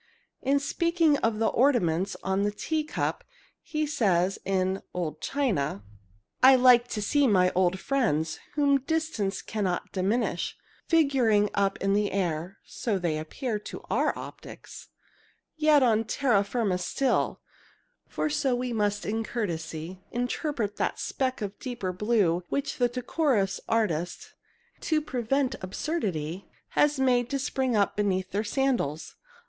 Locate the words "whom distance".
8.55-9.43